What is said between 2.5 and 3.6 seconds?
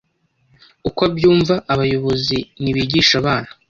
nibigishe abana